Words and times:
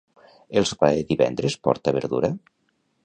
El 0.61 0.65
sopar 0.69 0.89
de 0.95 1.03
divendres 1.11 1.59
porta 1.69 1.97
verdura? 1.99 2.33